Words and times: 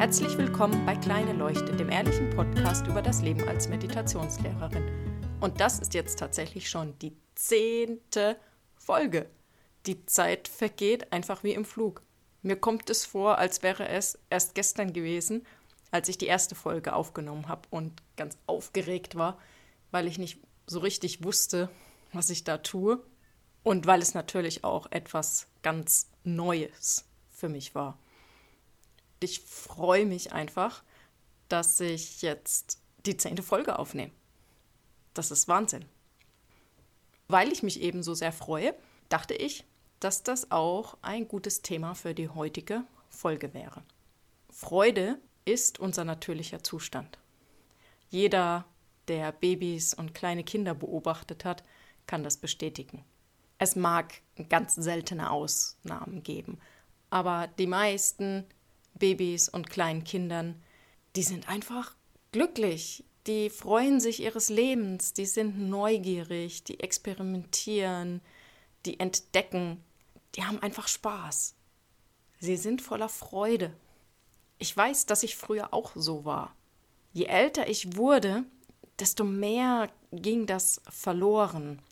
Herzlich 0.00 0.38
willkommen 0.38 0.86
bei 0.86 0.96
Kleine 0.96 1.34
Leuchte, 1.34 1.76
dem 1.76 1.90
ehrlichen 1.90 2.30
Podcast 2.30 2.86
über 2.86 3.02
das 3.02 3.20
Leben 3.20 3.46
als 3.46 3.68
Meditationslehrerin. 3.68 4.82
Und 5.42 5.60
das 5.60 5.78
ist 5.78 5.92
jetzt 5.92 6.18
tatsächlich 6.18 6.70
schon 6.70 6.98
die 7.00 7.14
zehnte 7.34 8.38
Folge. 8.76 9.28
Die 9.84 10.06
Zeit 10.06 10.48
vergeht 10.48 11.12
einfach 11.12 11.44
wie 11.44 11.52
im 11.52 11.66
Flug. 11.66 12.02
Mir 12.40 12.56
kommt 12.56 12.88
es 12.88 13.04
vor, 13.04 13.36
als 13.36 13.62
wäre 13.62 13.88
es 13.88 14.18
erst 14.30 14.54
gestern 14.54 14.94
gewesen, 14.94 15.46
als 15.90 16.08
ich 16.08 16.16
die 16.16 16.28
erste 16.28 16.54
Folge 16.54 16.94
aufgenommen 16.94 17.46
habe 17.46 17.68
und 17.68 18.02
ganz 18.16 18.38
aufgeregt 18.46 19.16
war, 19.16 19.38
weil 19.90 20.06
ich 20.06 20.16
nicht 20.16 20.40
so 20.66 20.78
richtig 20.78 21.24
wusste, 21.24 21.68
was 22.14 22.30
ich 22.30 22.42
da 22.44 22.56
tue 22.56 23.04
und 23.62 23.86
weil 23.86 24.00
es 24.00 24.14
natürlich 24.14 24.64
auch 24.64 24.90
etwas 24.92 25.46
ganz 25.60 26.08
Neues 26.24 27.04
für 27.28 27.50
mich 27.50 27.74
war. 27.74 27.98
Ich 29.20 29.40
freue 29.40 30.06
mich 30.06 30.32
einfach, 30.32 30.82
dass 31.48 31.78
ich 31.80 32.22
jetzt 32.22 32.80
die 33.04 33.16
zehnte 33.16 33.42
Folge 33.42 33.78
aufnehme. 33.78 34.12
Das 35.14 35.30
ist 35.30 35.46
Wahnsinn. 35.48 35.84
Weil 37.28 37.52
ich 37.52 37.62
mich 37.62 37.80
eben 37.80 38.02
so 38.02 38.14
sehr 38.14 38.32
freue, 38.32 38.74
dachte 39.08 39.34
ich, 39.34 39.64
dass 40.00 40.22
das 40.22 40.50
auch 40.50 40.96
ein 41.02 41.28
gutes 41.28 41.60
Thema 41.62 41.94
für 41.94 42.14
die 42.14 42.28
heutige 42.28 42.84
Folge 43.10 43.52
wäre. 43.52 43.82
Freude 44.50 45.18
ist 45.44 45.78
unser 45.78 46.04
natürlicher 46.04 46.62
Zustand. 46.62 47.18
Jeder, 48.08 48.64
der 49.08 49.32
Babys 49.32 49.94
und 49.94 50.14
kleine 50.14 50.44
Kinder 50.44 50.74
beobachtet 50.74 51.44
hat, 51.44 51.62
kann 52.06 52.24
das 52.24 52.38
bestätigen. 52.38 53.04
Es 53.58 53.76
mag 53.76 54.22
ganz 54.48 54.74
seltene 54.74 55.30
Ausnahmen 55.30 56.22
geben, 56.22 56.58
aber 57.10 57.48
die 57.58 57.66
meisten 57.66 58.46
Babys 59.00 59.48
und 59.48 59.68
kleinen 59.68 60.04
Kindern, 60.04 60.62
die 61.16 61.24
sind 61.24 61.48
einfach 61.48 61.96
glücklich, 62.30 63.04
die 63.26 63.50
freuen 63.50 63.98
sich 64.00 64.22
ihres 64.22 64.48
Lebens, 64.48 65.12
die 65.12 65.26
sind 65.26 65.58
neugierig, 65.58 66.62
die 66.62 66.78
experimentieren, 66.78 68.20
die 68.86 69.00
entdecken, 69.00 69.82
die 70.36 70.44
haben 70.44 70.62
einfach 70.62 70.86
Spaß. 70.86 71.56
Sie 72.38 72.56
sind 72.56 72.80
voller 72.80 73.08
Freude. 73.08 73.72
Ich 74.58 74.74
weiß, 74.74 75.06
dass 75.06 75.22
ich 75.22 75.36
früher 75.36 75.74
auch 75.74 75.92
so 75.94 76.24
war. 76.24 76.54
Je 77.12 77.24
älter 77.24 77.68
ich 77.68 77.96
wurde, 77.96 78.44
desto 78.98 79.24
mehr 79.24 79.90
ging 80.12 80.46
das 80.46 80.80
verloren, 80.88 81.82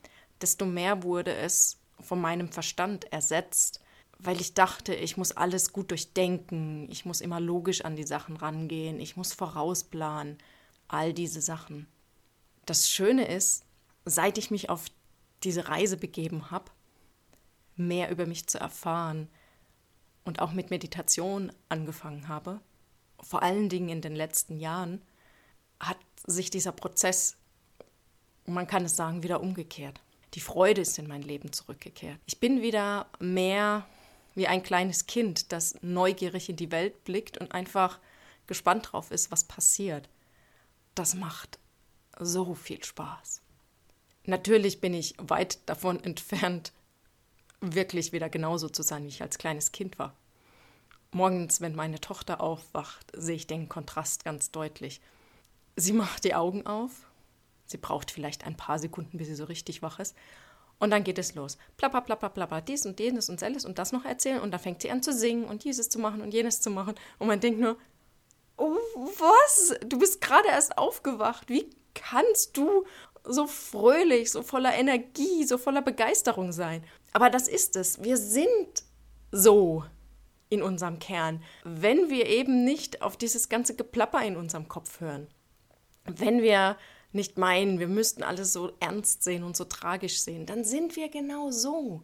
desto 0.41 0.65
mehr 0.65 1.03
wurde 1.03 1.35
es 1.35 1.79
von 2.01 2.21
meinem 2.21 2.51
Verstand 2.51 3.13
ersetzt, 3.13 3.81
weil 4.19 4.41
ich 4.41 4.55
dachte, 4.55 4.95
ich 4.95 5.17
muss 5.17 5.33
alles 5.33 5.73
gut 5.73 5.91
durchdenken, 5.91 6.91
ich 6.91 7.05
muss 7.05 7.21
immer 7.21 7.41
logisch 7.41 7.85
an 7.85 7.97
die 7.97 8.07
Sachen 8.07 8.37
rangehen, 8.37 9.01
ich 9.01 9.17
muss 9.17 9.33
vorausplanen, 9.33 10.39
all 10.89 11.13
diese 11.13 11.41
Sachen. 11.41 11.87
Das 12.67 12.91
Schöne 12.91 13.27
ist, 13.29 13.65
seit 14.05 14.39
ich 14.39 14.51
mich 14.51 14.71
auf 14.71 14.87
diese 15.45 15.69
Reise 15.69 15.97
begeben 15.97 16.51
habe, 16.51 16.71
mehr 17.77 18.11
über 18.11 18.27
mich 18.27 18.49
zu 18.49 18.59
erfahren 18.59 19.29
und 20.25 20.41
auch 20.41 20.53
mit 20.53 20.71
Meditation 20.71 21.53
angefangen 21.69 22.27
habe, 22.27 22.61
vor 23.21 23.43
allen 23.43 23.69
Dingen 23.69 23.89
in 23.89 24.01
den 24.01 24.17
letzten 24.17 24.59
Jahren, 24.59 25.01
hat 25.79 25.99
sich 26.27 26.51
dieser 26.51 26.73
Prozess, 26.73 27.37
man 28.47 28.67
kann 28.67 28.85
es 28.85 28.97
sagen, 28.97 29.23
wieder 29.23 29.41
umgekehrt. 29.41 30.01
Die 30.35 30.41
Freude 30.41 30.81
ist 30.81 30.99
in 30.99 31.07
mein 31.07 31.23
Leben 31.23 31.53
zurückgekehrt. 31.53 32.19
Ich 32.27 32.41
bin 32.41 32.63
wieder 32.63 33.07
mehr 33.21 33.87
wie 34.39 34.47
ein 34.47 34.63
kleines 34.63 35.07
Kind, 35.07 35.51
das 35.51 35.75
neugierig 35.83 36.49
in 36.49 36.55
die 36.55 36.71
Welt 36.71 37.03
blickt 37.03 37.39
und 37.39 37.51
einfach 37.51 37.99
gespannt 38.47 38.93
drauf 38.93 39.11
ist, 39.11 39.33
was 39.33 39.43
passiert. 39.43 40.09
Das 40.95 41.17
macht 41.17 41.59
so 42.21 42.55
viel 42.55 42.83
Spaß. 42.85 43.43
Natürlich 44.27 44.81
bin 44.81 44.95
ich 44.95 45.17
weit 45.19 45.59
davon 45.67 45.99
entfernt, 46.05 46.73
wirklich 47.61 48.13
wieder 48.13 48.29
genauso 48.29 48.69
zu 48.69 48.85
sein, 48.85 49.03
wie 49.03 49.09
ich 49.09 49.23
als 49.23 49.39
kleines 49.39 49.73
Kind 49.73 49.99
war. 49.99 50.15
Morgens, 51.11 51.61
wenn 51.61 51.75
meine 51.75 52.01
Tochter 52.01 52.41
aufwacht, 52.41 53.11
sehe 53.17 53.35
ich 53.35 53.49
den 53.49 53.69
Kontrast 53.69 54.25
ganz 54.25 54.53
deutlich. 54.53 55.01
Sie 55.75 55.93
macht 55.93 56.23
die 56.23 56.37
Augen 56.37 56.65
auf. 56.65 56.93
Sie 57.67 57.79
braucht 57.79 58.13
vielleicht 58.13 58.47
ein 58.47 58.57
paar 58.57 58.79
Sekunden, 58.79 59.19
bis 59.19 59.27
sie 59.27 59.35
so 59.35 59.47
richtig 59.47 59.83
wach 59.83 59.99
ist. 59.99 60.15
Und 60.79 60.91
dann 60.91 61.03
geht 61.05 61.19
es 61.19 61.35
los. 61.35 61.59
Plapper, 61.77 62.03
plapper, 62.03 62.29
plapper, 62.29 62.61
dies 62.61 62.87
und 62.87 63.01
jenes 63.01 63.29
und 63.29 63.41
selles 63.41 63.65
und 63.65 63.79
das 63.79 63.93
noch 63.93 64.05
erzählen. 64.05 64.41
Und 64.41 64.53
dann 64.53 64.61
fängt 64.61 64.83
sie 64.83 64.91
an 64.91 65.03
zu 65.03 65.13
singen 65.13 65.45
und 65.45 65.65
dieses 65.65 65.89
zu 65.89 65.99
machen 65.99 66.21
und 66.21 66.33
jenes 66.33 66.61
zu 66.61 66.71
machen. 66.71 66.95
Und 67.19 67.27
man 67.27 67.41
denkt 67.41 67.61
nur, 67.61 67.77
oh, 68.57 68.77
was? 68.95 69.75
Du 69.87 69.99
bist 69.99 70.21
gerade 70.21 70.49
erst 70.49 70.79
aufgewacht. 70.79 71.49
Wie 71.49 71.71
kannst 71.95 72.57
du 72.57 72.85
so 73.25 73.47
fröhlich, 73.47 74.31
so 74.31 74.43
voller 74.43 74.75
Energie, 74.75 75.45
so 75.45 75.59
voller 75.59 75.83
Begeisterung 75.83 76.53
sein? 76.53 76.85
Aber 77.13 77.29
das 77.29 77.49
ist 77.49 77.75
es. 77.75 78.03
Wir 78.03 78.17
sind 78.17 78.85
so 79.33 79.85
in 80.51 80.63
unserem 80.63 80.99
Kern, 80.99 81.43
wenn 81.65 82.09
wir 82.09 82.27
eben 82.27 82.65
nicht 82.65 83.03
auf 83.03 83.17
dieses 83.17 83.49
ganze 83.49 83.75
Geplapper 83.75 84.23
in 84.25 84.37
unserem 84.37 84.69
Kopf 84.69 85.01
hören. 85.01 85.27
Wenn 86.05 86.41
wir 86.41 86.77
nicht 87.13 87.39
meinen, 87.39 87.79
wir 87.79 87.89
müssten 87.89 88.23
alles 88.23 88.53
so 88.53 88.73
ernst 88.81 89.23
sehen 89.23 89.43
und 89.43 89.57
so 89.57 89.65
tragisch 89.65 90.21
sehen, 90.21 90.47
dann 90.47 90.65
sind 90.65 90.97
wir 90.97 91.09
genau 91.09 91.51
so. 91.51 92.03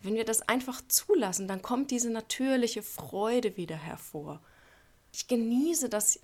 Wenn 0.00 0.14
wir 0.14 0.24
das 0.24 0.42
einfach 0.42 0.82
zulassen, 0.88 1.48
dann 1.48 1.62
kommt 1.62 1.90
diese 1.90 2.10
natürliche 2.10 2.82
Freude 2.82 3.56
wieder 3.56 3.76
hervor. 3.76 4.40
Ich 5.12 5.28
genieße 5.28 5.88
das 5.88 6.20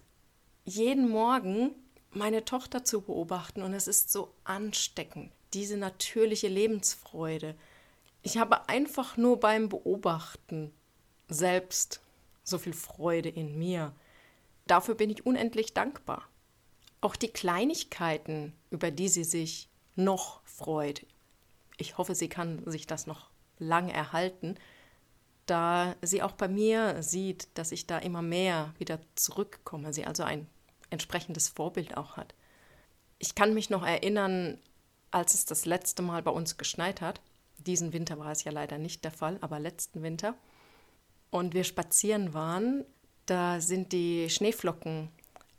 jeden 0.65 1.09
Morgen, 1.09 1.71
meine 2.11 2.45
Tochter 2.45 2.85
zu 2.85 3.01
beobachten 3.01 3.63
und 3.63 3.73
es 3.73 3.87
ist 3.87 4.11
so 4.11 4.35
ansteckend, 4.45 5.33
diese 5.55 5.77
natürliche 5.77 6.49
Lebensfreude. 6.49 7.55
Ich 8.23 8.37
habe 8.37 8.69
einfach 8.69 9.17
nur 9.17 9.41
beim 9.41 9.69
Beobachten 9.69 10.73
selbst 11.29 12.01
so 12.43 12.59
viel 12.59 12.73
Freude 12.73 13.29
in 13.29 13.59
mir. 13.59 13.95
Dafür 14.67 14.95
bin 14.95 15.11
ich 15.11 15.25
unendlich 15.25 15.73
dankbar. 15.73 16.29
Auch 17.01 17.17
die 17.17 17.29
Kleinigkeiten, 17.29 18.53
über 18.71 18.91
die 18.91 19.09
sie 19.09 19.25
sich 19.25 19.69
noch 19.97 20.43
freut. 20.45 21.07
Ich 21.77 21.99
hoffe, 21.99 22.15
sie 22.15 22.29
kann 22.29 22.63
sich 22.67 22.87
das 22.87 23.07
noch 23.07 23.31
lange 23.59 23.93
erhalten, 23.93 24.57
da 25.47 25.97
sie 26.03 26.23
auch 26.23 26.33
bei 26.33 26.49
mir 26.49 27.03
sieht, 27.03 27.49
dass 27.55 27.73
ich 27.73 27.87
da 27.87 27.99
immer 27.99 28.23
mehr 28.23 28.75
wieder 28.79 29.01
zurückkomme, 29.15 29.93
sie 29.93 30.07
also 30.07 30.23
ein 30.23 30.47
entsprechendes 30.91 31.49
Vorbild 31.49 31.97
auch 31.97 32.17
hat. 32.17 32.35
Ich 33.19 33.35
kann 33.35 33.55
mich 33.55 33.71
noch 33.71 33.85
erinnern, 33.85 34.59
als 35.11 35.35
es 35.35 35.45
das 35.45 35.67
letzte 35.67 36.03
Mal 36.03 36.23
bei 36.23 36.31
uns 36.31 36.57
geschneit 36.57 37.01
hat. 37.01 37.21
Diesen 37.59 37.93
Winter 37.93 38.19
war 38.19 38.33
es 38.33 38.45
ja 38.45 38.53
leider 38.53 38.79
nicht 38.79 39.05
der 39.05 39.11
Fall, 39.11 39.39
aber 39.41 39.59
letzten 39.59 40.03
Winter. 40.03 40.35
Und 41.31 41.55
wir 41.55 41.65
spazieren 41.65 42.33
waren, 42.33 42.85
da 43.27 43.61
sind 43.61 43.93
die 43.93 44.31
Schneeflocken 44.31 45.11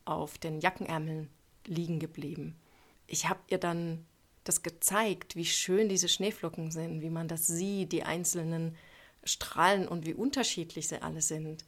auf 0.05 0.37
den 0.37 0.59
Jackenärmeln 0.59 1.29
liegen 1.65 1.99
geblieben. 1.99 2.59
Ich 3.07 3.29
habe 3.29 3.39
ihr 3.47 3.57
dann 3.57 4.05
das 4.43 4.63
gezeigt, 4.63 5.35
wie 5.35 5.45
schön 5.45 5.89
diese 5.89 6.09
Schneeflocken 6.09 6.71
sind, 6.71 7.01
wie 7.01 7.09
man 7.09 7.27
das 7.27 7.47
sieht, 7.47 7.91
die 7.91 8.03
einzelnen 8.03 8.75
Strahlen 9.23 9.87
und 9.87 10.05
wie 10.05 10.13
unterschiedlich 10.13 10.87
sie 10.87 11.01
alle 11.01 11.21
sind. 11.21 11.63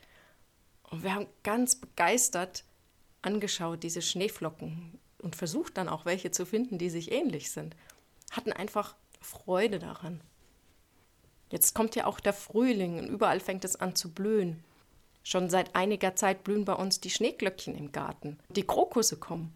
Und 0.89 1.03
wir 1.03 1.13
haben 1.13 1.27
ganz 1.43 1.75
begeistert 1.75 2.63
angeschaut, 3.21 3.83
diese 3.83 4.01
Schneeflocken 4.01 4.99
und 5.19 5.35
versucht 5.35 5.77
dann 5.77 5.89
auch 5.89 6.05
welche 6.05 6.31
zu 6.31 6.45
finden, 6.45 6.77
die 6.77 6.89
sich 6.89 7.11
ähnlich 7.11 7.51
sind. 7.51 7.75
Hatten 8.31 8.51
einfach 8.51 8.95
Freude 9.21 9.79
daran. 9.79 10.21
Jetzt 11.51 11.75
kommt 11.75 11.95
ja 11.95 12.05
auch 12.05 12.19
der 12.19 12.33
Frühling 12.33 12.97
und 12.97 13.07
überall 13.07 13.39
fängt 13.39 13.63
es 13.63 13.75
an 13.75 13.95
zu 13.95 14.11
blühen. 14.11 14.63
Schon 15.23 15.49
seit 15.49 15.73
einiger 15.73 16.15
Zeit 16.15 16.43
blühen 16.43 16.65
bei 16.65 16.73
uns 16.73 16.99
die 16.99 17.09
Schneeglöckchen 17.09 17.75
im 17.75 17.93
Garten. 17.93 18.37
Die 18.49 18.67
Krokusse 18.67 19.17
kommen. 19.17 19.53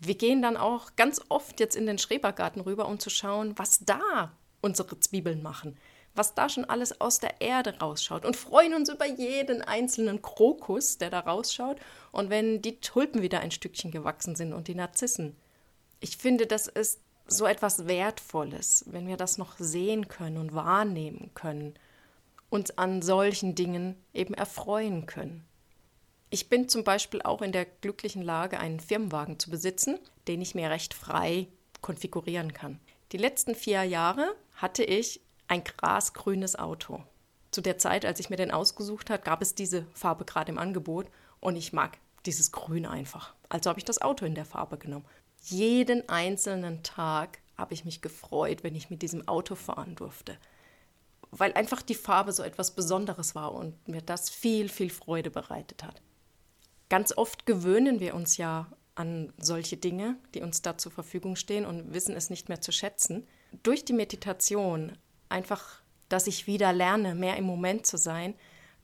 Wir 0.00 0.14
gehen 0.14 0.42
dann 0.42 0.56
auch 0.56 0.96
ganz 0.96 1.20
oft 1.28 1.60
jetzt 1.60 1.76
in 1.76 1.86
den 1.86 1.98
Schrebergarten 1.98 2.62
rüber, 2.62 2.88
um 2.88 2.98
zu 2.98 3.10
schauen, 3.10 3.52
was 3.58 3.80
da 3.84 4.32
unsere 4.62 4.98
Zwiebeln 4.98 5.42
machen, 5.42 5.76
was 6.14 6.34
da 6.34 6.48
schon 6.48 6.64
alles 6.64 7.00
aus 7.00 7.20
der 7.20 7.40
Erde 7.40 7.78
rausschaut 7.78 8.24
und 8.24 8.36
freuen 8.36 8.74
uns 8.74 8.88
über 8.88 9.06
jeden 9.06 9.60
einzelnen 9.62 10.22
Krokus, 10.22 10.96
der 10.98 11.10
da 11.10 11.20
rausschaut 11.20 11.78
und 12.12 12.30
wenn 12.30 12.62
die 12.62 12.80
Tulpen 12.80 13.20
wieder 13.20 13.40
ein 13.40 13.50
Stückchen 13.50 13.90
gewachsen 13.90 14.36
sind 14.36 14.52
und 14.52 14.68
die 14.68 14.74
Narzissen. 14.74 15.36
Ich 16.00 16.16
finde, 16.16 16.46
das 16.46 16.66
ist 16.66 17.00
so 17.26 17.46
etwas 17.46 17.86
Wertvolles, 17.86 18.84
wenn 18.88 19.06
wir 19.06 19.16
das 19.16 19.38
noch 19.38 19.58
sehen 19.58 20.08
können 20.08 20.38
und 20.38 20.54
wahrnehmen 20.54 21.30
können 21.34 21.74
uns 22.54 22.78
an 22.78 23.02
solchen 23.02 23.54
Dingen 23.54 23.96
eben 24.12 24.32
erfreuen 24.32 25.06
können. 25.06 25.44
Ich 26.30 26.48
bin 26.48 26.68
zum 26.68 26.84
Beispiel 26.84 27.20
auch 27.22 27.42
in 27.42 27.52
der 27.52 27.64
glücklichen 27.64 28.22
Lage, 28.22 28.58
einen 28.58 28.80
Firmenwagen 28.80 29.38
zu 29.38 29.50
besitzen, 29.50 29.98
den 30.28 30.40
ich 30.40 30.54
mir 30.54 30.70
recht 30.70 30.94
frei 30.94 31.48
konfigurieren 31.80 32.52
kann. 32.52 32.80
Die 33.12 33.18
letzten 33.18 33.54
vier 33.54 33.82
Jahre 33.84 34.34
hatte 34.54 34.84
ich 34.84 35.20
ein 35.48 35.64
grasgrünes 35.64 36.56
Auto. 36.56 37.02
Zu 37.50 37.60
der 37.60 37.78
Zeit, 37.78 38.04
als 38.04 38.18
ich 38.20 38.30
mir 38.30 38.36
den 38.36 38.50
ausgesucht 38.50 39.10
habe, 39.10 39.22
gab 39.22 39.42
es 39.42 39.54
diese 39.54 39.84
Farbe 39.92 40.24
gerade 40.24 40.50
im 40.50 40.58
Angebot 40.58 41.06
Und 41.40 41.56
ich 41.56 41.72
mag 41.72 41.98
dieses 42.24 42.52
Grün 42.52 42.86
einfach. 42.86 43.34
Also 43.48 43.68
habe 43.68 43.78
ich 43.78 43.84
das 43.84 44.00
Auto 44.00 44.24
in 44.24 44.34
der 44.34 44.46
Farbe 44.46 44.78
genommen. 44.78 45.04
Jeden 45.42 46.08
einzelnen 46.08 46.82
Tag 46.82 47.38
habe 47.56 47.74
ich 47.74 47.84
mich 47.84 48.00
gefreut, 48.00 48.64
wenn 48.64 48.74
ich 48.74 48.90
mit 48.90 49.02
diesem 49.02 49.28
Auto 49.28 49.54
fahren 49.54 49.94
durfte. 49.94 50.38
Weil 51.36 51.52
einfach 51.54 51.82
die 51.82 51.96
Farbe 51.96 52.32
so 52.32 52.42
etwas 52.42 52.76
Besonderes 52.76 53.34
war 53.34 53.52
und 53.52 53.88
mir 53.88 54.02
das 54.02 54.30
viel, 54.30 54.68
viel 54.68 54.90
Freude 54.90 55.30
bereitet 55.30 55.82
hat. 55.82 56.00
Ganz 56.88 57.16
oft 57.16 57.44
gewöhnen 57.44 57.98
wir 57.98 58.14
uns 58.14 58.36
ja 58.36 58.68
an 58.94 59.32
solche 59.36 59.76
Dinge, 59.76 60.16
die 60.34 60.42
uns 60.42 60.62
da 60.62 60.78
zur 60.78 60.92
Verfügung 60.92 61.34
stehen 61.34 61.66
und 61.66 61.92
wissen 61.92 62.14
es 62.14 62.30
nicht 62.30 62.48
mehr 62.48 62.60
zu 62.60 62.70
schätzen. 62.70 63.26
Durch 63.64 63.84
die 63.84 63.92
Meditation, 63.92 64.96
einfach, 65.28 65.82
dass 66.08 66.28
ich 66.28 66.46
wieder 66.46 66.72
lerne, 66.72 67.16
mehr 67.16 67.36
im 67.36 67.44
Moment 67.44 67.84
zu 67.84 67.98
sein, 67.98 68.34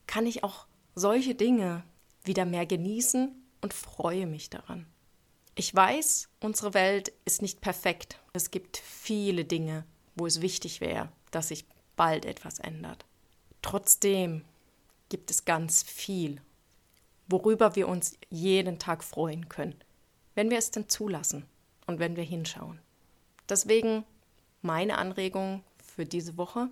kann 0.09 0.27
ich 0.27 0.43
auch 0.43 0.67
solche 0.97 1.37
Dinge 1.37 1.85
wieder 2.25 2.45
mehr 2.45 2.67
genießen 2.67 3.33
und 3.61 3.75
freue 3.75 4.27
mich 4.27 4.51
daran. 4.51 4.87
Ich 5.55 5.73
weiß, 5.75 6.29
unsere 6.41 6.75
Welt 6.75 7.13
ist 7.25 7.43
nicht 7.43 7.61
perfekt. 7.61 8.19
Es 8.33 8.51
gibt 8.51 8.77
viele 8.79 9.45
Dinge, 9.45 9.85
wo 10.17 10.27
es 10.27 10.41
wichtig 10.41 10.81
wäre, 10.81 11.11
dass 11.31 11.49
sich 11.49 11.67
bald 12.01 12.25
etwas 12.25 12.61
ändert. 12.61 13.05
Trotzdem 13.61 14.47
gibt 15.11 15.31
es 15.31 15.45
ganz 15.45 15.83
viel, 15.83 16.41
worüber 17.29 17.77
wir 17.77 17.89
uns 17.89 18.17
jeden 18.31 18.79
Tag 18.79 19.05
freuen 19.05 19.51
können, 19.51 19.77
wenn 20.35 20.49
wir 20.49 20.57
es 20.57 20.71
denn 20.71 20.89
zulassen 20.89 21.45
und 21.87 21.99
wenn 21.99 22.17
wir 22.17 22.25
hinschauen. 22.25 22.81
Deswegen 23.51 24.05
meine 24.63 24.97
Anregung 24.97 25.63
für 25.85 26.07
diese 26.07 26.39
Woche, 26.39 26.71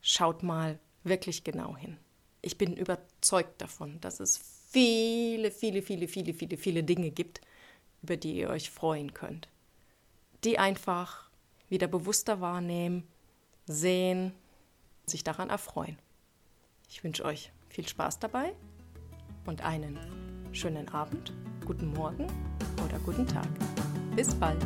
schaut 0.00 0.42
mal 0.42 0.78
wirklich 1.04 1.44
genau 1.44 1.76
hin. 1.76 1.98
Ich 2.40 2.56
bin 2.56 2.74
überzeugt 2.78 3.60
davon, 3.60 4.00
dass 4.00 4.20
es 4.20 4.40
viele, 4.70 5.50
viele, 5.50 5.82
viele, 5.82 6.08
viele, 6.08 6.32
viele, 6.32 6.56
viele 6.56 6.82
Dinge 6.82 7.10
gibt, 7.10 7.42
über 8.02 8.16
die 8.16 8.38
ihr 8.38 8.48
euch 8.48 8.70
freuen 8.70 9.12
könnt. 9.12 9.48
Die 10.44 10.58
einfach 10.58 11.28
wieder 11.68 11.88
bewusster 11.88 12.40
wahrnehmen, 12.40 13.06
sehen, 13.66 14.32
sich 15.08 15.24
daran 15.24 15.50
erfreuen. 15.50 15.98
Ich 16.88 17.04
wünsche 17.04 17.24
euch 17.24 17.52
viel 17.68 17.86
Spaß 17.86 18.18
dabei 18.18 18.52
und 19.44 19.62
einen 19.64 19.98
schönen 20.52 20.88
Abend, 20.88 21.32
guten 21.64 21.92
Morgen 21.92 22.26
oder 22.84 22.98
guten 23.00 23.26
Tag. 23.26 23.48
Bis 24.14 24.34
bald. 24.34 24.64